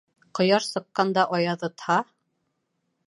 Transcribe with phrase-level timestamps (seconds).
[0.37, 1.99] Ҡояш сыҡҡанда аяҙытһа